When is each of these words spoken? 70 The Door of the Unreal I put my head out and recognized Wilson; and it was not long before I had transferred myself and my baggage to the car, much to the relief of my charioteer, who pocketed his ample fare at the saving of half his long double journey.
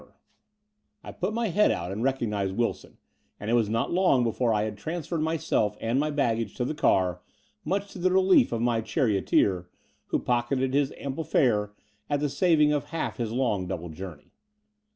70 0.01 0.01
The 0.01 0.07
Door 0.07 0.15
of 0.17 0.55
the 0.63 0.99
Unreal 1.03 1.15
I 1.15 1.19
put 1.19 1.33
my 1.35 1.47
head 1.49 1.71
out 1.71 1.91
and 1.91 2.03
recognized 2.03 2.55
Wilson; 2.55 2.97
and 3.39 3.51
it 3.51 3.53
was 3.53 3.69
not 3.69 3.91
long 3.91 4.23
before 4.23 4.51
I 4.51 4.63
had 4.63 4.75
transferred 4.75 5.21
myself 5.21 5.77
and 5.79 5.99
my 5.99 6.09
baggage 6.09 6.55
to 6.55 6.65
the 6.65 6.73
car, 6.73 7.21
much 7.63 7.91
to 7.93 7.99
the 7.99 8.09
relief 8.09 8.51
of 8.51 8.61
my 8.63 8.81
charioteer, 8.81 9.69
who 10.07 10.17
pocketed 10.17 10.73
his 10.73 10.91
ample 10.97 11.23
fare 11.23 11.73
at 12.09 12.19
the 12.19 12.29
saving 12.29 12.73
of 12.73 12.85
half 12.85 13.17
his 13.17 13.31
long 13.31 13.67
double 13.67 13.89
journey. 13.89 14.31